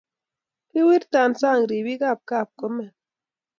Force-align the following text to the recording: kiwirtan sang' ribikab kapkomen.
kiwirtan 0.69 1.31
sang' 1.41 1.67
ribikab 1.69 2.19
kapkomen. 2.29 2.89